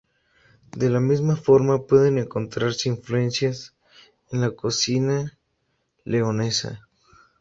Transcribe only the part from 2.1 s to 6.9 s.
encontrarse influencias en la cocina leonesa.